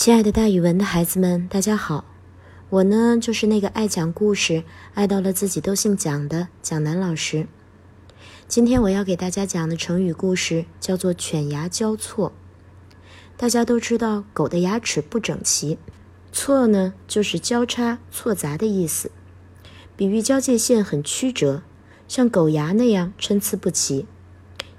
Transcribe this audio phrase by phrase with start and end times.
[0.00, 2.06] 亲爱的，大语文的孩子们，大家好！
[2.70, 7.46] 我呢，就是那个爱讲故事、爱到了自己都姓蒋的蒋楠老师。
[8.48, 12.32] 今天我要给大家讲的成语故事叫做“犬牙交错”。
[13.36, 15.76] 大家都知道，狗的牙齿不整齐，
[16.32, 19.10] 错呢就是交叉、错杂的意思，
[19.98, 21.60] 比喻交界线很曲折，
[22.08, 24.06] 像狗牙那样参差不齐，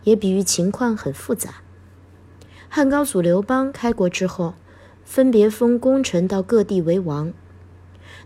[0.04, 1.62] 也比喻情况很复杂。
[2.68, 4.56] 汉高祖刘邦开国之后。
[5.04, 7.34] 分别封功臣到各地为王，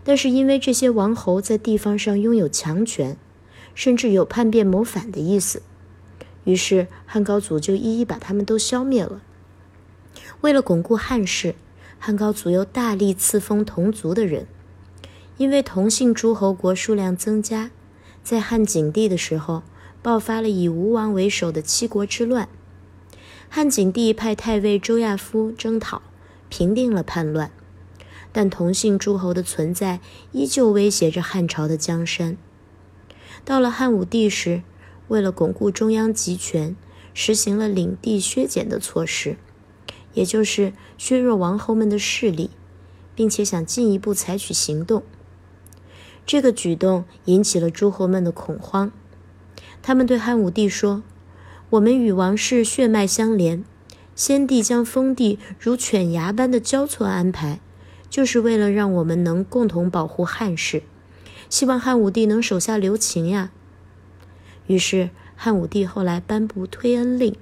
[0.04, 3.16] 但是因为这些王侯在地方上拥有强权，
[3.74, 5.62] 甚至有叛变谋反的意思，
[6.44, 9.20] 于是汉高祖就一一把他们都消灭了。
[10.42, 11.56] 为了巩固汉室，
[11.98, 14.46] 汉高祖又大力赐封同族的人，
[15.38, 17.70] 因为同姓诸侯国数量增加，
[18.22, 19.62] 在汉景帝的时候
[20.02, 22.48] 爆发了以吴王为首的七国之乱，
[23.48, 26.02] 汉景帝派太尉周亚夫征讨。
[26.48, 27.50] 平定了叛乱，
[28.32, 30.00] 但同姓诸侯的存在
[30.32, 32.36] 依旧威胁着汉朝的江山。
[33.44, 34.62] 到了汉武帝时，
[35.08, 36.74] 为了巩固中央集权，
[37.14, 39.36] 实行了领地削减的措施，
[40.14, 42.50] 也就是削弱王侯们的势力，
[43.14, 45.02] 并且想进一步采取行动。
[46.26, 48.90] 这个举动引起了诸侯们的恐慌，
[49.80, 51.04] 他们对汉武帝说
[51.70, 53.64] ：“我们与王室血脉相连。”
[54.16, 57.60] 先帝将封地如犬牙般的交错安排，
[58.08, 60.82] 就是为了让我们能共同保护汉室，
[61.50, 63.50] 希望汉武帝能手下留情呀。
[64.66, 67.36] 于是汉武帝后来颁布推恩令，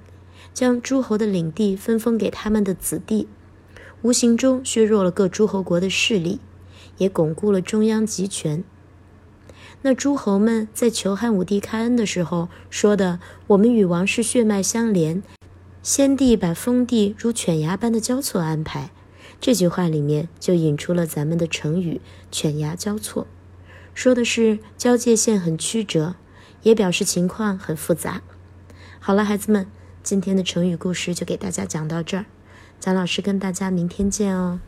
[0.52, 3.28] 将诸侯的领地分封给他们的子弟，
[4.02, 6.40] 无形中削弱了各诸侯国的势力，
[6.98, 8.64] 也巩固了中央集权。
[9.82, 15.22] 那诸侯们在求汉武帝开恩的时候说的：“我们与王室血脉相连。”
[15.84, 18.90] 先帝把封地如犬牙般的交错安排，
[19.38, 22.00] 这句话里面就引出了咱们的成语
[22.32, 23.26] “犬牙交错”，
[23.92, 26.14] 说的是交界线很曲折，
[26.62, 28.22] 也表示情况很复杂。
[28.98, 29.66] 好了，孩子们，
[30.02, 32.24] 今天的成语故事就给大家讲到这儿，
[32.80, 34.60] 蒋老师跟大家明天见哦。